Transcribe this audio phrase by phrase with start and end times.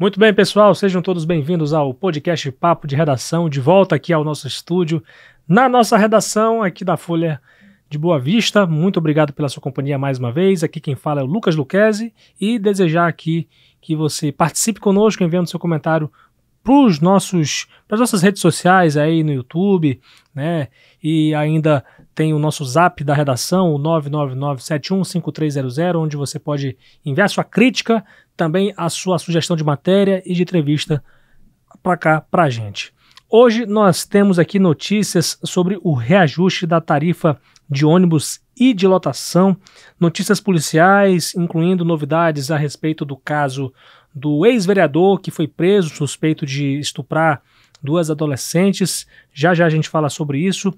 [0.00, 4.22] Muito bem, pessoal, sejam todos bem-vindos ao podcast Papo de Redação, de volta aqui ao
[4.22, 5.02] nosso estúdio,
[5.48, 7.42] na nossa redação aqui da Folha
[7.90, 8.64] de Boa Vista.
[8.64, 10.62] Muito obrigado pela sua companhia mais uma vez.
[10.62, 13.48] Aqui quem fala é o Lucas Luquezzi e desejar aqui
[13.80, 16.08] que você participe conosco enviando seu comentário
[16.62, 20.00] para nossos para as nossas redes sociais aí no YouTube,
[20.32, 20.68] né?
[21.02, 21.84] E ainda
[22.14, 28.04] tem o nosso Zap da redação, o 999715300, onde você pode enviar sua crítica,
[28.38, 31.02] também a sua sugestão de matéria e de entrevista
[31.82, 32.94] para cá para a gente.
[33.28, 37.38] Hoje nós temos aqui notícias sobre o reajuste da tarifa
[37.68, 39.54] de ônibus e de lotação,
[40.00, 43.72] notícias policiais, incluindo novidades a respeito do caso
[44.14, 47.42] do ex-vereador que foi preso suspeito de estuprar
[47.82, 49.06] duas adolescentes.
[49.32, 50.72] Já já a gente fala sobre isso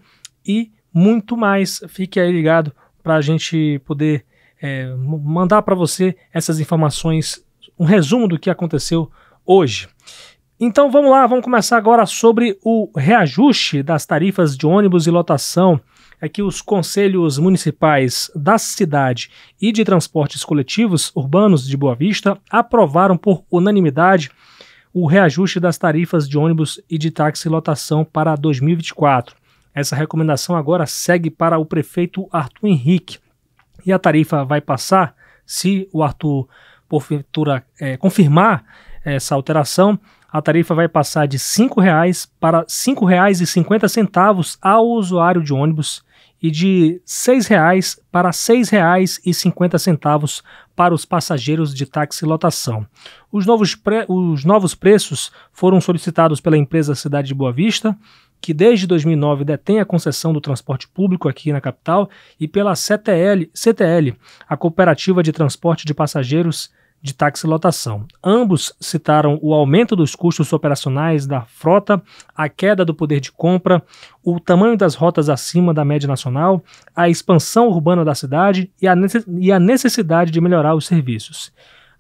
[0.45, 1.81] e muito mais.
[1.89, 4.25] Fique aí ligado para a gente poder
[4.61, 7.45] é, mandar para você essas informações,
[7.81, 9.11] um resumo do que aconteceu
[9.47, 9.89] hoje.
[10.61, 15.81] Então vamos lá, vamos começar agora sobre o reajuste das tarifas de ônibus e lotação.
[16.21, 22.37] É que os conselhos municipais da cidade e de transportes coletivos urbanos de Boa Vista
[22.51, 24.31] aprovaram por unanimidade
[24.93, 29.35] o reajuste das tarifas de ônibus e de táxi lotação para 2024.
[29.75, 33.19] Essa recomendação agora segue para o prefeito Arthur Henrique.
[33.87, 35.15] E a tarifa vai passar,
[35.47, 36.47] se o Arthur,
[36.91, 38.65] porventura, é, confirmar
[39.05, 39.99] essa alteração,
[40.31, 46.05] a tarifa vai passar de R$ 5,00 para R$ 5,50 ao usuário de ônibus
[46.43, 50.43] e de R$ 6,00 para R$ 6,50
[50.75, 52.85] para os passageiros de táxi lotação.
[53.31, 53.77] Os novos,
[54.09, 57.97] os novos preços foram solicitados pela empresa Cidade de Boa Vista,
[58.41, 63.51] que desde 2009 detém a concessão do transporte público aqui na capital, e pela CTL,
[63.55, 64.17] CTL
[64.49, 66.71] a Cooperativa de Transporte de Passageiros
[67.03, 68.07] de táxi lotação.
[68.23, 72.03] Ambos citaram o aumento dos custos operacionais da frota,
[72.37, 73.83] a queda do poder de compra,
[74.23, 76.63] o tamanho das rotas acima da média nacional,
[76.95, 81.53] a expansão urbana da cidade e a necessidade de melhorar os serviços.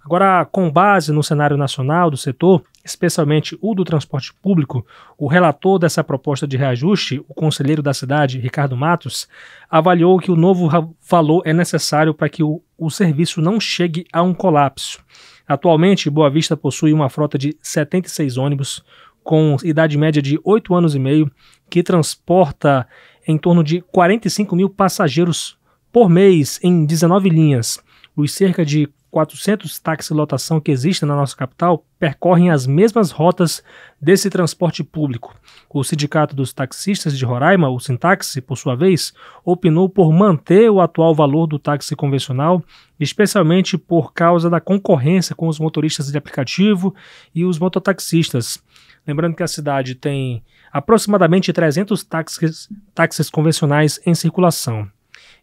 [0.04, 4.86] Agora, com base no cenário nacional do setor, especialmente o do transporte público,
[5.18, 9.28] o relator dessa proposta de reajuste, o conselheiro da cidade, Ricardo Matos,
[9.68, 10.68] avaliou que o novo
[11.08, 14.98] valor é necessário para que o, o serviço não chegue a um colapso.
[15.46, 18.82] Atualmente, Boa Vista possui uma frota de 76 ônibus,
[19.22, 21.30] com idade média de 8 anos e meio,
[21.68, 22.86] que transporta
[23.26, 25.58] em torno de 45 mil passageiros
[25.92, 27.82] por mês em 19 linhas.
[28.16, 33.62] Os cerca de 400 táxis lotação que existem na nossa capital percorrem as mesmas rotas
[34.00, 35.34] desse transporte público.
[35.68, 39.12] O Sindicato dos Taxistas de Roraima, o Sintaxi, por sua vez,
[39.44, 42.62] opinou por manter o atual valor do táxi convencional,
[42.98, 46.94] especialmente por causa da concorrência com os motoristas de aplicativo
[47.34, 48.62] e os mototaxistas.
[49.06, 54.88] Lembrando que a cidade tem aproximadamente 300 táxis, táxis convencionais em circulação.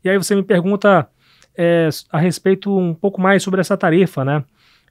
[0.03, 1.09] E aí você me pergunta
[1.57, 4.44] é, a respeito um pouco mais sobre essa tarifa, né?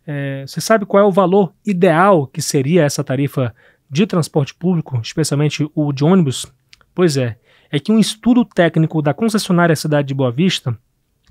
[0.06, 3.54] É, você sabe qual é o valor ideal que seria essa tarifa
[3.88, 6.46] de transporte público, especialmente o de ônibus?
[6.94, 7.38] Pois é,
[7.70, 10.78] é que um estudo técnico da concessionária Cidade de Boa Vista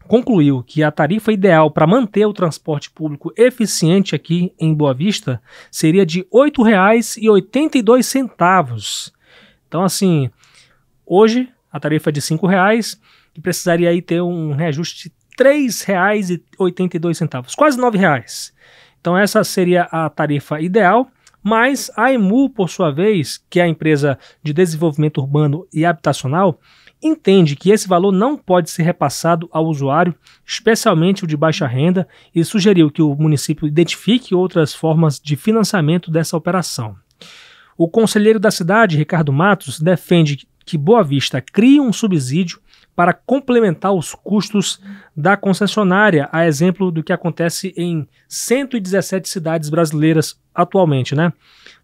[0.07, 5.41] concluiu que a tarifa ideal para manter o transporte público eficiente aqui em Boa Vista
[5.71, 9.11] seria de R$ 8,82.
[9.67, 10.29] Então, assim,
[11.05, 12.99] hoje a tarifa é de R$ 5,00
[13.35, 18.53] e precisaria aí ter um reajuste 3,82, quase R$ reais.
[18.99, 21.07] Então essa seria a tarifa ideal,
[21.43, 26.59] mas a EMU, por sua vez, que é a empresa de desenvolvimento urbano e habitacional,
[27.03, 32.07] entende que esse valor não pode ser repassado ao usuário, especialmente o de baixa renda,
[32.33, 36.95] e sugeriu que o município identifique outras formas de financiamento dessa operação.
[37.77, 42.59] O conselheiro da cidade, Ricardo Matos, defende que Boa Vista crie um subsídio
[42.95, 44.79] para complementar os custos
[45.15, 51.33] da concessionária, a exemplo do que acontece em 117 cidades brasileiras atualmente, né?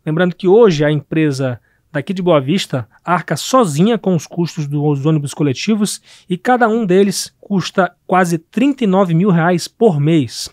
[0.05, 1.59] Lembrando que hoje a empresa
[1.91, 6.85] daqui de Boa Vista arca sozinha com os custos dos ônibus coletivos e cada um
[6.85, 10.49] deles custa quase 39 mil reais por mês.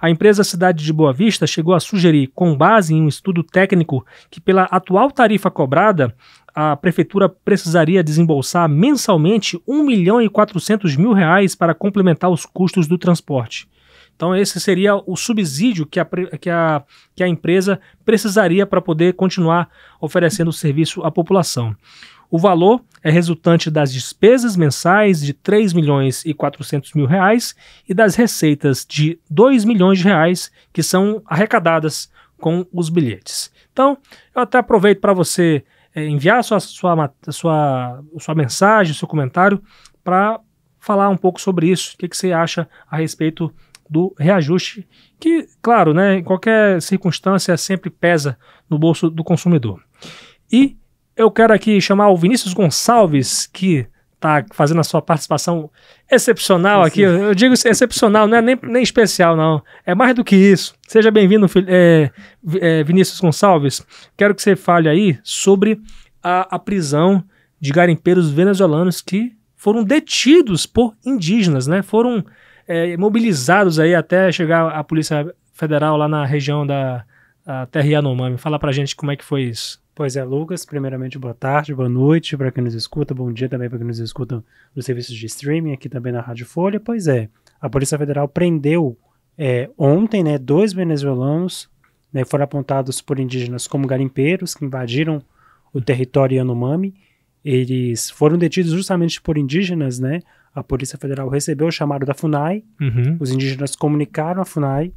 [0.00, 4.04] A empresa Cidade de Boa Vista chegou a sugerir, com base em um estudo técnico,
[4.30, 6.14] que pela atual tarifa cobrada,
[6.54, 12.86] a prefeitura precisaria desembolsar mensalmente 1 milhão e 400 mil reais para complementar os custos
[12.86, 13.68] do transporte.
[14.18, 16.06] Então, esse seria o subsídio que a,
[16.40, 16.82] que a,
[17.14, 19.68] que a empresa precisaria para poder continuar
[20.00, 21.76] oferecendo o serviço à população.
[22.30, 27.54] O valor é resultante das despesas mensais de 3 milhões e 400 mil reais
[27.88, 33.50] e das receitas de 2 milhões de reais que são arrecadadas com os bilhetes.
[33.72, 33.98] Então,
[34.34, 35.64] eu até aproveito para você
[35.94, 39.62] é, enviar sua, sua, sua, sua mensagem, seu comentário,
[40.04, 40.40] para
[40.78, 41.94] falar um pouco sobre isso.
[41.94, 43.52] O que, que você acha a respeito
[43.88, 44.86] do reajuste,
[45.18, 48.38] que, claro, né, em qualquer circunstância sempre pesa
[48.68, 49.82] no bolso do consumidor.
[50.52, 50.76] E
[51.18, 55.68] eu quero aqui chamar o Vinícius Gonçalves, que está fazendo a sua participação
[56.10, 57.02] excepcional aqui.
[57.02, 59.62] Eu digo excepcional, não é nem, nem especial, não.
[59.84, 60.74] É mais do que isso.
[60.86, 62.10] Seja bem-vindo, é,
[62.60, 63.84] é, Vinícius Gonçalves.
[64.16, 65.80] Quero que você fale aí sobre
[66.22, 67.22] a, a prisão
[67.60, 71.82] de garimpeiros venezuelanos que foram detidos por indígenas, né?
[71.82, 72.24] Foram
[72.66, 77.04] é, mobilizados aí até chegar a Polícia Federal lá na região da
[77.72, 78.36] Terra Yanomami.
[78.36, 79.80] Fala pra gente como é que foi isso.
[79.98, 83.68] Pois é, Lucas, primeiramente boa tarde, boa noite para quem nos escuta, bom dia também
[83.68, 86.78] para quem nos escuta nos serviços de streaming, aqui também na Rádio Folha.
[86.78, 87.28] Pois é,
[87.60, 88.96] a Polícia Federal prendeu
[89.36, 91.68] é, ontem né, dois venezuelanos,
[92.12, 95.20] né, foram apontados por indígenas como garimpeiros que invadiram
[95.72, 96.94] o território Yanomami.
[97.44, 100.20] Eles foram detidos justamente por indígenas, né?
[100.54, 103.16] A Polícia Federal recebeu o chamado da FUNAI, uhum.
[103.18, 104.92] os indígenas comunicaram à FUNAI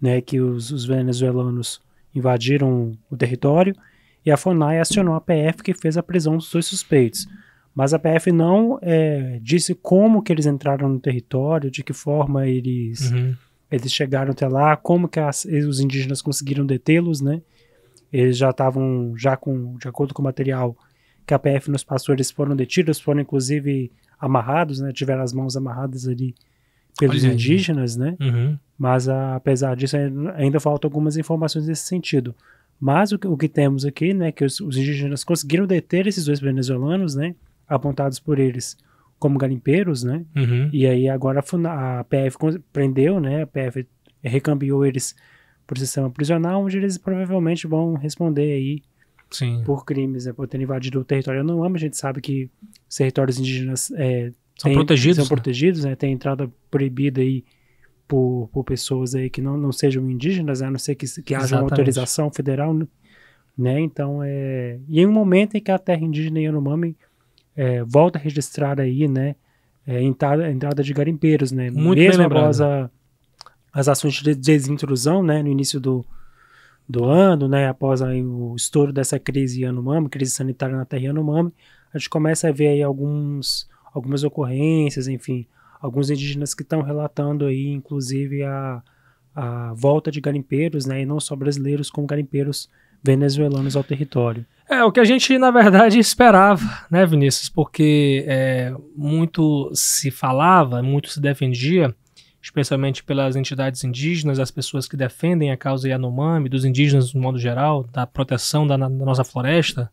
[0.00, 1.82] né, que os, os venezuelanos
[2.14, 3.76] invadiram o território
[4.24, 7.26] e a FUNAI acionou a PF que fez a prisão dos dois suspeitos.
[7.74, 12.46] Mas a PF não é, disse como que eles entraram no território, de que forma
[12.46, 13.34] eles, uhum.
[13.70, 17.40] eles chegaram até lá, como que as, os indígenas conseguiram detê-los, né?
[18.12, 20.76] Eles já estavam, já com, de acordo com o material
[21.24, 24.92] que a PF nos passou, eles foram detidos, foram inclusive amarrados, né?
[24.92, 26.34] Tiveram as mãos amarradas ali
[26.98, 28.02] pelos Olha indígenas, aí.
[28.02, 28.16] né?
[28.20, 28.58] Uhum.
[28.76, 29.96] Mas a, apesar disso,
[30.34, 32.34] ainda faltam algumas informações nesse sentido.
[32.80, 36.24] Mas o que, o que temos aqui, né, que os, os, indígenas conseguiram deter esses
[36.24, 37.34] dois venezuelanos, né,
[37.68, 38.76] apontados por eles
[39.18, 40.70] como garimpeiros, né, uhum.
[40.72, 42.38] e aí agora a, a PF
[42.72, 43.86] prendeu, né, a PF
[44.22, 45.14] recambiou eles
[45.66, 48.82] para o sistema prisional, onde eles provavelmente vão responder aí
[49.30, 49.62] Sim.
[49.64, 51.40] por crimes, né, por ter invadido o território.
[51.40, 52.50] Eu não amo, a gente sabe que
[52.88, 55.28] os territórios indígenas é, são tem, protegidos, são né?
[55.28, 57.44] protegidos, né, tem entrada proibida aí
[58.10, 60.66] por, por pessoas aí que não, não sejam indígenas, né?
[60.66, 62.74] a não ser que, que haja uma autorização federal,
[63.56, 63.78] né?
[63.78, 64.80] Então, é...
[64.88, 66.96] E em um momento em que a terra indígena Yanomami
[67.54, 69.36] é, volta a registrar aí, né?
[69.86, 71.70] É, entrada, entrada de garimpeiros, né?
[71.70, 72.90] Muito Mesmo após a,
[73.72, 75.40] as ações de desintrusão, né?
[75.40, 76.04] No início do,
[76.88, 77.68] do ano, né?
[77.68, 81.52] Após aí, o estouro dessa crise Yanomami, crise sanitária na terra Yanomami,
[81.94, 85.46] a gente começa a ver aí alguns, algumas ocorrências, enfim,
[85.80, 88.82] alguns indígenas que estão relatando aí, inclusive, a,
[89.34, 92.68] a volta de garimpeiros, né, e não só brasileiros, como garimpeiros
[93.02, 94.44] venezuelanos ao território.
[94.68, 97.48] É o que a gente, na verdade, esperava, né, Vinícius?
[97.48, 101.94] Porque é, muito se falava, muito se defendia,
[102.40, 107.38] especialmente pelas entidades indígenas, as pessoas que defendem a causa Yanomami, dos indígenas no modo
[107.38, 109.90] geral, da proteção da, da nossa floresta,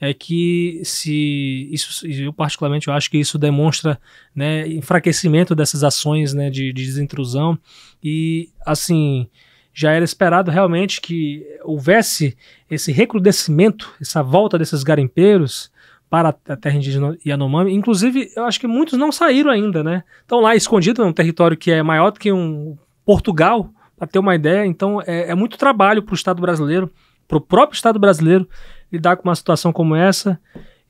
[0.00, 4.00] é que se isso eu particularmente eu acho que isso demonstra
[4.34, 7.58] né, enfraquecimento dessas ações né, de, de desintrusão
[8.02, 9.28] e assim
[9.74, 12.36] já era esperado realmente que houvesse
[12.70, 15.70] esse recrudescimento, essa volta desses garimpeiros
[16.10, 17.72] para a terra indígena Yanomami.
[17.72, 20.04] Inclusive, eu acho que muitos não saíram ainda, né?
[20.20, 24.34] Estão lá escondidos num território que é maior do que um Portugal, para ter uma
[24.34, 24.66] ideia.
[24.66, 26.92] Então, é, é muito trabalho para o Estado brasileiro,
[27.26, 28.46] para o próprio Estado brasileiro,
[28.92, 30.38] lidar com uma situação como essa.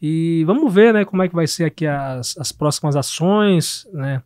[0.01, 4.21] E vamos ver, né, como é que vai ser aqui as, as próximas ações, né?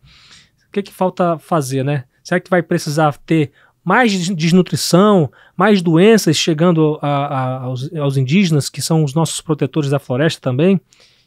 [0.68, 2.04] O que, que falta fazer, né?
[2.24, 3.52] Será que vai precisar ter
[3.84, 9.90] mais desnutrição, mais doenças chegando a, a, aos, aos, indígenas, que são os nossos protetores
[9.90, 10.80] da floresta também?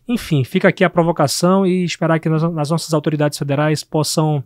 [0.08, 4.44] Enfim, fica aqui a provocação e esperar que nas, nas nossas autoridades federais possam,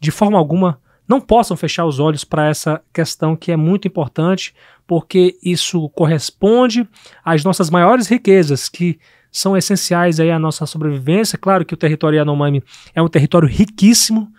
[0.00, 0.78] de forma alguma,
[1.10, 4.54] não possam fechar os olhos para essa questão que é muito importante,
[4.86, 6.88] porque isso corresponde
[7.24, 8.96] às nossas maiores riquezas, que
[9.28, 11.36] são essenciais aí à nossa sobrevivência.
[11.36, 12.62] Claro que o território Yanomami
[12.94, 14.32] é um território riquíssimo,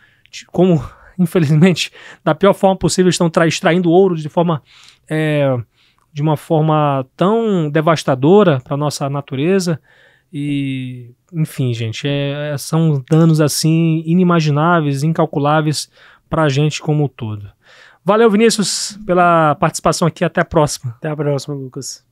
[0.49, 0.81] como
[1.19, 1.91] infelizmente
[2.23, 4.63] da pior forma possível estão extraindo ouro de forma
[5.09, 5.53] é,
[6.13, 9.77] de uma forma tão devastadora para nossa natureza
[10.31, 15.89] e enfim gente é, são danos assim inimagináveis incalculáveis
[16.31, 17.51] para a gente como um todo.
[18.03, 20.23] Valeu, Vinícius, pela participação aqui.
[20.23, 20.95] Até a próxima.
[20.97, 22.03] Até a próxima, Lucas.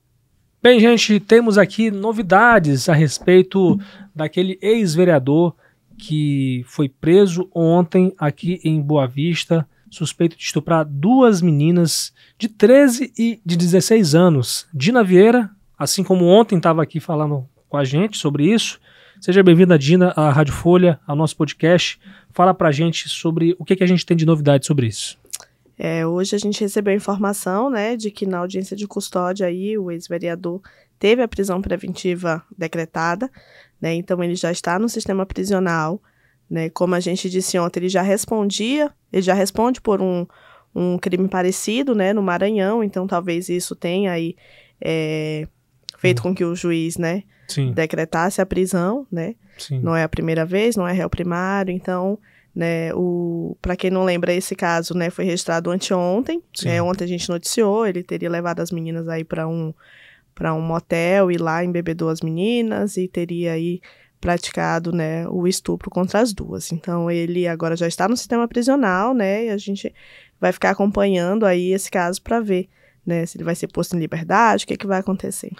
[0.62, 3.80] Bem, gente, temos aqui novidades a respeito
[4.14, 5.54] daquele ex-vereador
[5.96, 13.12] que foi preso ontem aqui em Boa Vista, suspeito de estuprar duas meninas de 13
[13.18, 14.66] e de 16 anos.
[14.72, 18.78] Dina Vieira, assim como ontem estava aqui falando com a gente sobre isso.
[19.20, 22.00] Seja bem-vinda, Dina, à Rádio Folha, ao nosso podcast.
[22.30, 25.18] Fala pra gente sobre o que, que a gente tem de novidade sobre isso.
[25.78, 29.90] É, hoje a gente recebeu informação, né, de que na audiência de custódia aí o
[29.90, 30.62] ex-vereador
[30.98, 33.30] teve a prisão preventiva decretada,
[33.78, 36.02] né, então ele já está no sistema prisional,
[36.48, 40.26] né, como a gente disse ontem, ele já respondia, ele já responde por um,
[40.74, 44.34] um crime parecido, né, no Maranhão, então talvez isso tenha aí
[44.80, 45.46] é,
[46.00, 46.22] feito hum.
[46.22, 47.72] com que o juiz, né, Sim.
[47.72, 49.80] decretasse a prisão, né, Sim.
[49.80, 52.18] não é a primeira vez, não é réu primário, então
[52.54, 56.42] né, o para quem não lembra esse caso, né, foi registrado anteontem.
[56.64, 59.72] Né, ontem a gente noticiou, ele teria levado as meninas aí para um
[60.34, 63.80] para um motel e lá embebedou as meninas e teria aí
[64.20, 66.72] praticado, né, o estupro contra as duas.
[66.72, 69.94] Então ele agora já está no sistema prisional, né, e a gente
[70.40, 72.68] vai ficar acompanhando aí esse caso para ver,
[73.06, 75.52] né, se ele vai ser posto em liberdade, o que, é que vai acontecer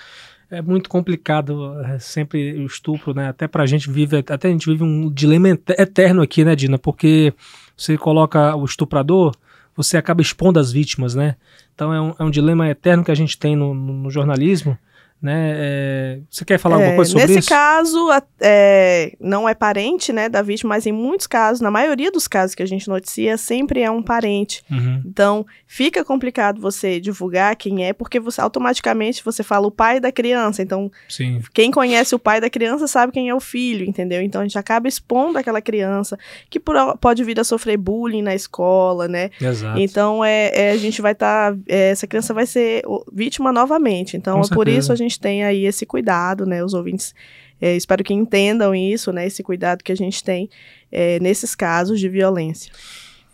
[0.51, 3.29] é muito complicado é, sempre o estupro, né?
[3.29, 6.77] Até pra gente vive, até a gente vive um dilema eterno aqui, né, Dina?
[6.77, 7.33] Porque
[7.77, 9.33] você coloca o estuprador,
[9.77, 11.37] você acaba expondo as vítimas, né?
[11.73, 14.77] Então é um, é um dilema eterno que a gente tem no, no, no jornalismo
[15.23, 15.53] né?
[15.55, 17.51] É, você quer falar é, alguma coisa sobre nesse isso?
[17.51, 18.09] Nesse caso,
[18.41, 22.55] é, não é parente, né, da vítima, mas em muitos casos, na maioria dos casos
[22.55, 24.63] que a gente noticia, sempre é um parente.
[24.71, 25.03] Uhum.
[25.05, 30.11] Então, fica complicado você divulgar quem é, porque você automaticamente você fala o pai da
[30.11, 30.63] criança.
[30.63, 31.43] Então, Sim.
[31.53, 34.23] quem conhece o pai da criança sabe quem é o filho, entendeu?
[34.23, 39.07] Então, a gente acaba expondo aquela criança que pode vir a sofrer bullying na escola,
[39.07, 39.31] né?
[39.41, 39.79] Exato.
[39.79, 44.17] Então, é, é a gente vai estar, tá, é, essa criança vai ser vítima novamente.
[44.17, 46.65] Então, por isso a gente gente tem aí esse cuidado, né?
[46.65, 47.15] Os ouvintes,
[47.61, 49.27] é, espero que entendam isso, né?
[49.27, 50.49] Esse cuidado que a gente tem
[50.91, 52.73] é, nesses casos de violência.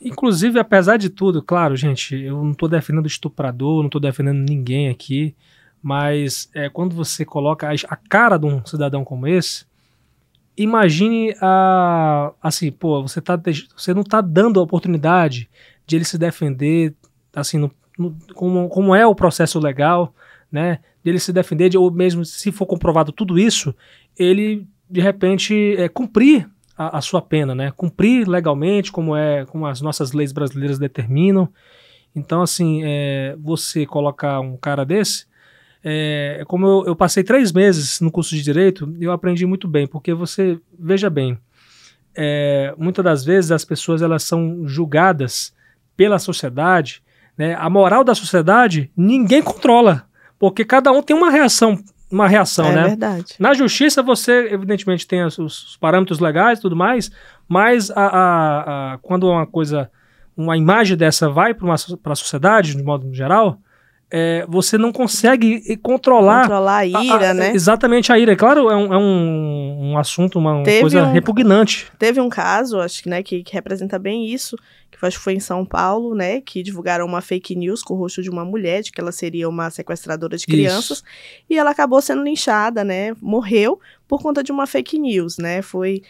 [0.00, 4.88] Inclusive, apesar de tudo, claro, gente, eu não estou defendendo estuprador, não estou defendendo ninguém
[4.88, 5.34] aqui,
[5.82, 9.64] mas é, quando você coloca a, cara de um cidadão como esse,
[10.56, 13.40] imagine a assim, pô, você tá
[13.76, 15.48] você não está dando a oportunidade
[15.86, 16.94] de ele se defender,
[17.34, 20.14] assim, no, no, como, como é o processo legal,
[20.50, 20.78] né?
[21.06, 23.74] dele se defender, de, ou mesmo se for comprovado tudo isso,
[24.18, 27.72] ele de repente é, cumprir a, a, sua pena, né?
[27.76, 31.48] Cumprir legalmente, como é, como as nossas leis brasileiras determinam.
[32.14, 35.26] Então, assim, é, você colocar um cara desse,
[35.84, 39.86] é, como eu, eu, passei três meses no curso de direito, eu aprendi muito bem,
[39.86, 41.38] porque você veja bem,
[42.16, 45.54] é, muitas das vezes as pessoas elas são julgadas
[45.96, 47.02] pela sociedade,
[47.38, 47.54] né?
[47.54, 50.05] A moral da sociedade ninguém controla.
[50.38, 51.78] Porque cada um tem uma reação,
[52.10, 52.80] uma reação, é né?
[52.80, 53.34] É verdade.
[53.38, 57.10] Na justiça você, evidentemente, tem os, os parâmetros legais e tudo mais,
[57.48, 59.90] mas a, a, a, quando uma coisa,
[60.36, 63.58] uma imagem dessa vai para a sociedade, de modo geral,
[64.10, 66.42] é, você não consegue controlar.
[66.42, 67.52] Controlar a ira, a, a, né?
[67.52, 68.36] Exatamente a ira.
[68.36, 71.90] Claro, é um, é um, um assunto, uma, coisa um, repugnante.
[71.98, 74.56] Teve um caso, acho que, né, que, que, representa bem isso,
[74.90, 76.40] que acho que foi em São Paulo, né?
[76.40, 79.48] Que divulgaram uma fake news com o rosto de uma mulher, de que ela seria
[79.48, 80.98] uma sequestradora de crianças.
[80.98, 81.04] Isso.
[81.50, 83.12] E ela acabou sendo linchada, né?
[83.20, 85.62] Morreu por conta de uma fake news, né?
[85.62, 86.02] Foi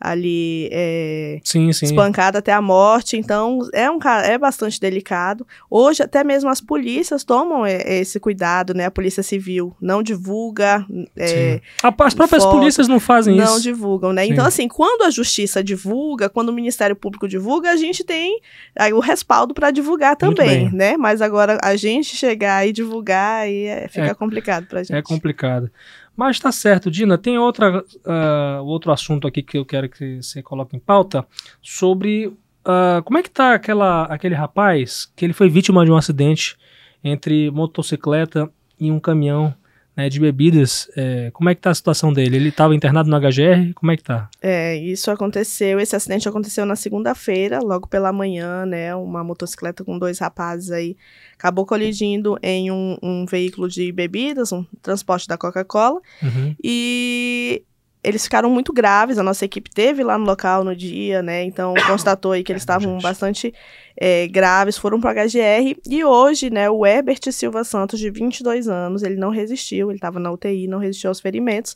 [0.00, 1.86] ali é, sim, sim.
[1.86, 3.16] espancada até a morte.
[3.16, 5.46] Então é um é bastante delicado.
[5.70, 8.86] Hoje até mesmo as polícias tomam é, esse cuidado, né?
[8.86, 10.84] A polícia civil não divulga.
[11.16, 13.52] É, as próprias foto, polícias não fazem não isso.
[13.54, 14.24] Não divulgam, né?
[14.26, 14.32] Sim.
[14.32, 18.40] Então assim, quando a justiça divulga, quando o Ministério Público divulga, a gente tem
[18.76, 20.96] aí, o respaldo para divulgar também, né?
[20.96, 24.96] Mas agora a gente chegar e divulgar aí é, fica é, complicado para gente.
[24.96, 25.70] É complicado.
[26.16, 27.18] Mas tá certo, Dina.
[27.18, 31.26] Tem outra, uh, outro assunto aqui que eu quero que você coloque em pauta
[31.60, 35.96] sobre uh, como é que tá aquela, aquele rapaz que ele foi vítima de um
[35.96, 36.56] acidente
[37.02, 39.54] entre motocicleta e um caminhão
[39.96, 40.88] né, de bebidas.
[40.96, 42.36] É, como é que tá a situação dele?
[42.36, 43.72] Ele estava internado no HGR?
[43.74, 44.28] Como é que tá?
[44.42, 48.94] É, isso aconteceu, esse acidente aconteceu na segunda-feira, logo pela manhã, né?
[48.94, 50.96] Uma motocicleta com dois rapazes aí
[51.36, 56.00] acabou colidindo em um, um veículo de bebidas, um transporte da Coca-Cola.
[56.22, 56.56] Uhum.
[56.62, 57.62] E
[58.04, 61.42] eles ficaram muito graves, a nossa equipe teve lá no local no dia, né?
[61.42, 63.52] Então constatou aí que eles estavam bastante
[63.96, 65.80] é, graves, foram para o HGR.
[65.88, 70.20] E hoje, né, o Herbert Silva Santos, de 22 anos, ele não resistiu, ele estava
[70.20, 71.74] na UTI, não resistiu aos ferimentos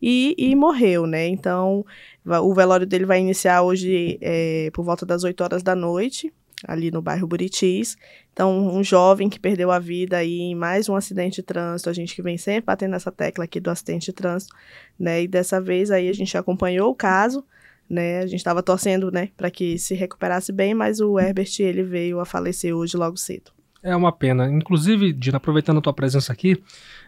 [0.00, 1.26] e, e morreu, né?
[1.26, 1.84] Então
[2.24, 6.32] o velório dele vai iniciar hoje é, por volta das 8 horas da noite
[6.66, 7.96] ali no bairro Buritis.
[8.32, 11.92] Então, um jovem que perdeu a vida aí em mais um acidente de trânsito, a
[11.92, 14.54] gente que vem sempre batendo nessa tecla aqui do acidente de trânsito,
[14.98, 15.22] né?
[15.22, 17.44] E dessa vez aí a gente acompanhou o caso,
[17.88, 18.20] né?
[18.20, 22.20] A gente estava torcendo, né, para que se recuperasse bem, mas o Herbert ele veio
[22.20, 23.50] a falecer hoje logo cedo.
[23.82, 24.46] É uma pena.
[24.46, 26.62] Inclusive, Dina, aproveitando a tua presença aqui,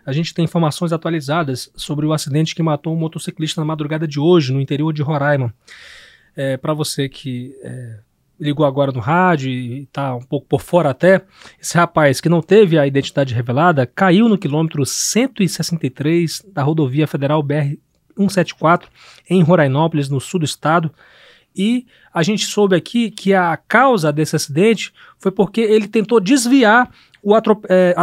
[0.06, 4.18] a gente tem informações atualizadas sobre o acidente que matou um motociclista na madrugada de
[4.18, 5.54] hoje, no interior de Roraima.
[6.34, 7.98] É, para você que é,
[8.40, 11.22] ligou agora no rádio e está um pouco por fora até,
[11.60, 17.42] esse rapaz que não teve a identidade revelada caiu no quilômetro 163 da rodovia federal
[17.42, 17.76] BR
[18.16, 18.90] 174
[19.28, 20.92] em Rorainópolis, no sul do estado.
[21.54, 26.90] E a gente soube aqui que a causa desse acidente foi porque ele tentou desviar
[27.22, 27.36] o
[27.68, 27.94] é,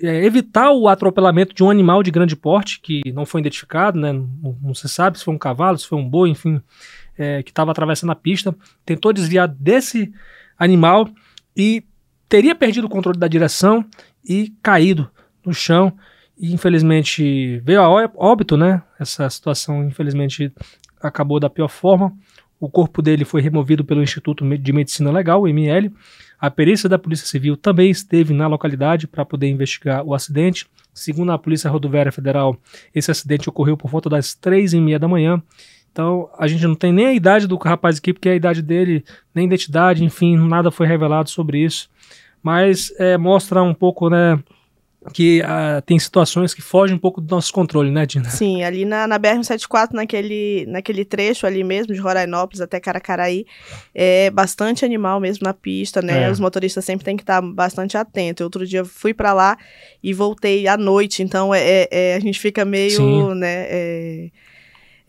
[0.00, 4.12] é, evitar o atropelamento de um animal de grande porte que não foi identificado, né?
[4.12, 6.60] Não, não se sabe se foi um cavalo, se foi um boi, enfim,
[7.16, 8.54] é, que estava atravessando a pista.
[8.84, 10.12] Tentou desviar desse
[10.58, 11.08] animal
[11.56, 11.84] e
[12.28, 13.84] teria perdido o controle da direção
[14.24, 15.10] e caído
[15.44, 15.92] no chão.
[16.38, 18.82] E infelizmente veio a óbito, né?
[18.98, 20.52] Essa situação, infelizmente,
[21.00, 22.12] acabou da pior forma.
[22.58, 25.92] O corpo dele foi removido pelo Instituto de Medicina Legal, o ML.
[26.40, 30.66] A perícia da Polícia Civil também esteve na localidade para poder investigar o acidente.
[30.94, 32.56] Segundo a Polícia Rodoviária Federal,
[32.94, 35.42] esse acidente ocorreu por volta das três e meia da manhã.
[35.92, 39.04] Então, a gente não tem nem a idade do rapaz aqui, porque a idade dele,
[39.34, 41.90] nem identidade, enfim, nada foi revelado sobre isso.
[42.42, 44.42] Mas é, mostra um pouco, né,
[45.12, 48.30] que uh, tem situações que fogem um pouco do nosso controle, né, Dina?
[48.30, 53.44] Sim, ali na, na BR-174, naquele, naquele trecho ali mesmo, de Rorainópolis até Caracaraí,
[53.94, 56.24] é bastante animal mesmo na pista, né?
[56.24, 56.30] É.
[56.30, 58.44] Os motoristas sempre têm que estar bastante atentos.
[58.44, 59.58] Outro dia fui para lá
[60.02, 63.34] e voltei à noite, então é, é, é, a gente fica meio, Sim.
[63.34, 63.66] né...
[63.68, 64.30] É,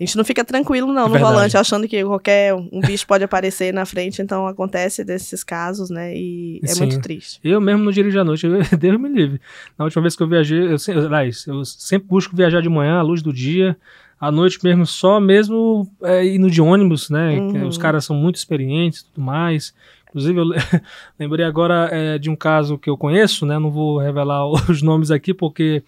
[0.03, 1.33] a gente não fica tranquilo, não, no Verdade.
[1.33, 6.13] volante, achando que qualquer um bicho pode aparecer na frente, então acontece desses casos, né?
[6.15, 7.39] E é muito triste.
[7.43, 9.39] Eu mesmo não dirijo à noite, eu, Deus me livre.
[9.77, 13.01] Na última vez que eu viajei, eu, eu, eu sempre busco viajar de manhã, à
[13.01, 13.77] luz do dia,
[14.19, 17.39] à noite mesmo, só mesmo é, indo de ônibus, né?
[17.39, 17.67] Uhum.
[17.67, 19.73] Os caras são muito experientes e tudo mais.
[20.09, 20.45] Inclusive, eu
[21.19, 23.57] lembrei agora é, de um caso que eu conheço, né?
[23.57, 25.83] Não vou revelar os nomes aqui porque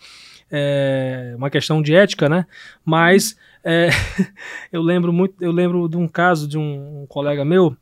[0.52, 2.46] é uma questão de ética, né?
[2.84, 3.90] Mas é,
[4.72, 7.75] eu lembro muito, eu lembro de um caso de um, um colega meu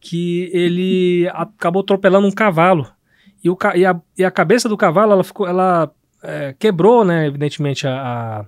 [0.00, 2.86] que ele acabou atropelando um cavalo
[3.42, 5.90] e, o, e, a, e a cabeça do cavalo ela ficou, ela
[6.22, 7.26] é, quebrou, né?
[7.26, 8.46] Evidentemente a,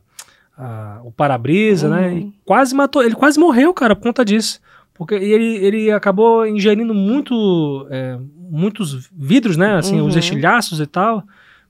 [0.57, 2.09] a, o para-brisa, né?
[2.09, 2.15] uhum.
[2.15, 2.21] né?
[2.21, 4.61] E quase matou, ele quase morreu, cara, por conta disso.
[4.95, 9.75] Porque ele, ele acabou ingerindo muito, é, muitos vidros, né?
[9.75, 10.07] Assim, uhum.
[10.07, 11.25] os estilhaços e tal.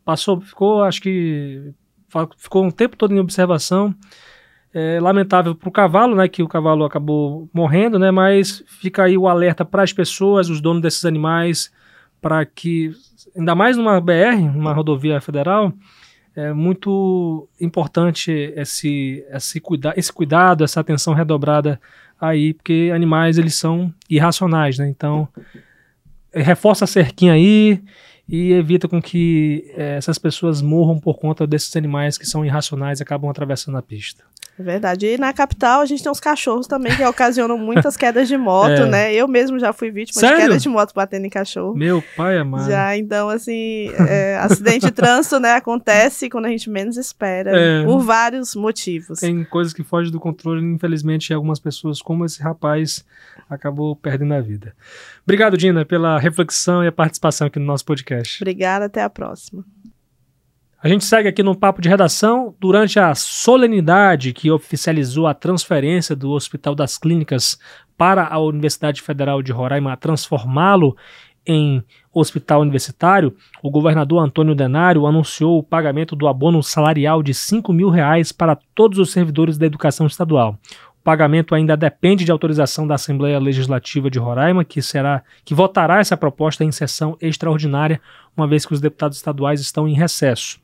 [0.04, 1.72] Passou, ficou, acho que
[2.36, 3.94] ficou um tempo todo em observação.
[4.72, 9.16] É lamentável para o cavalo, né, que o cavalo acabou morrendo, né, mas fica aí
[9.16, 11.72] o alerta para as pessoas, os donos desses animais,
[12.20, 12.90] para que,
[13.36, 15.72] ainda mais numa BR, uma rodovia federal,
[16.34, 21.80] é muito importante esse, esse, cuida esse cuidado, essa atenção redobrada
[22.20, 25.28] aí, porque animais eles são irracionais, né, então
[26.34, 27.80] reforça a cerquinha aí
[28.28, 33.00] e evita com que é, essas pessoas morram por conta desses animais que são irracionais
[33.00, 34.24] e acabam atravessando a pista.
[34.58, 35.06] É verdade.
[35.06, 38.82] E na capital a gente tem uns cachorros também que ocasionam muitas quedas de moto,
[38.82, 38.86] é.
[38.86, 39.14] né?
[39.14, 40.36] Eu mesmo já fui vítima Sério?
[40.36, 41.74] de queda de moto batendo em cachorro.
[41.74, 42.70] Meu pai amado.
[42.70, 47.84] Já, então, assim, é, acidente de trânsito, né, acontece quando a gente menos espera, é.
[47.84, 49.18] por vários motivos.
[49.18, 53.04] Tem coisas que fogem do controle, infelizmente, algumas pessoas, como esse rapaz,
[53.50, 54.72] acabou perdendo a vida.
[55.24, 58.40] Obrigado, Dina, pela reflexão e a participação aqui no nosso podcast.
[58.40, 59.64] Obrigada, até a próxima.
[60.84, 62.54] A gente segue aqui no papo de redação.
[62.60, 67.58] Durante a solenidade que oficializou a transferência do Hospital das Clínicas
[67.96, 70.94] para a Universidade Federal de Roraima, transformá-lo
[71.46, 77.72] em hospital universitário, o governador Antônio Denário anunciou o pagamento do abono salarial de 5
[77.72, 80.58] mil reais para todos os servidores da educação estadual
[81.04, 86.16] pagamento ainda depende de autorização da Assembleia Legislativa de Roraima, que será que votará essa
[86.16, 88.00] proposta em sessão extraordinária,
[88.34, 90.58] uma vez que os deputados estaduais estão em recesso.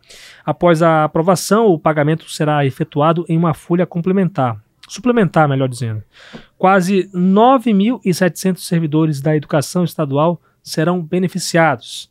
[0.44, 6.02] Após a aprovação, o pagamento será efetuado em uma folha complementar, suplementar, melhor dizendo.
[6.56, 12.10] Quase 9.700 servidores da educação estadual serão beneficiados.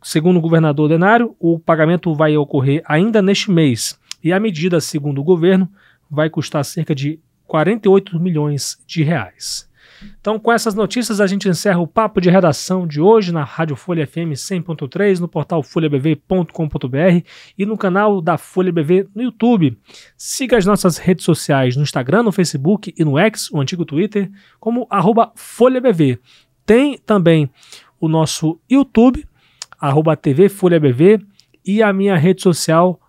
[0.00, 5.20] Segundo o governador Denário, o pagamento vai ocorrer ainda neste mês, e a medida, segundo
[5.20, 5.68] o governo,
[6.08, 7.18] vai custar cerca de
[7.50, 9.68] 48 milhões de reais.
[10.20, 13.74] Então, com essas notícias, a gente encerra o papo de redação de hoje na Rádio
[13.74, 17.26] Folha FM 100.3, no portal folhabv.com.br
[17.58, 19.76] e no canal da Folha BV no YouTube.
[20.16, 24.30] Siga as nossas redes sociais no Instagram, no Facebook e no X, o antigo Twitter,
[24.60, 24.88] como
[25.34, 26.20] FolhaBV.
[26.64, 27.50] Tem também
[28.00, 29.26] o nosso YouTube,
[29.78, 31.18] arroba TV Folha BV,
[31.66, 33.00] e a minha rede social,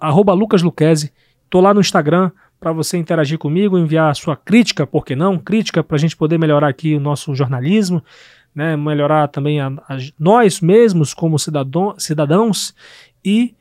[0.00, 1.12] arroba Lucas Luquezzi.
[1.44, 2.30] Estou lá no Instagram,
[2.60, 5.38] para você interagir comigo, enviar a sua crítica, por que não?
[5.38, 8.02] Crítica para a gente poder melhorar aqui o nosso jornalismo,
[8.54, 8.76] né?
[8.76, 12.74] melhorar também a, a, nós mesmos como cidadão, cidadãos
[13.24, 13.54] e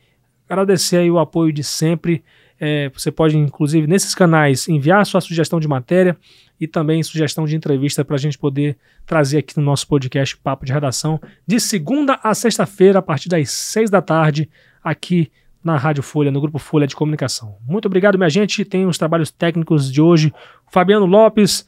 [0.50, 2.24] agradecer aí o apoio de sempre.
[2.60, 6.18] É, você pode, inclusive, nesses canais, enviar sua sugestão de matéria
[6.60, 10.66] e também sugestão de entrevista para a gente poder trazer aqui no nosso podcast Papo
[10.66, 14.50] de Redação, de segunda a sexta-feira, a partir das seis da tarde,
[14.84, 15.32] aqui
[15.68, 17.58] na Rádio Folha, no Grupo Folha de Comunicação.
[17.68, 18.64] Muito obrigado, minha gente.
[18.64, 20.34] Tem os trabalhos técnicos de hoje,
[20.72, 21.66] Fabiano Lopes,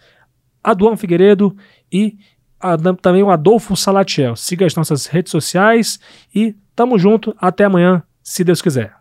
[0.63, 1.55] Aduan Figueiredo
[1.91, 2.17] e
[2.59, 4.37] a, também o Adolfo Salatiel.
[4.37, 5.99] Siga as nossas redes sociais
[6.33, 7.35] e tamo junto.
[7.37, 8.98] Até amanhã, se Deus quiser.